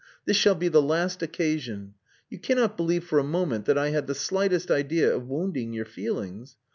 [0.25, 1.93] "This shall be the last occasion.
[2.27, 5.85] You cannot believe for a moment that I had the slightest idea of wounding your
[5.85, 6.57] feelings.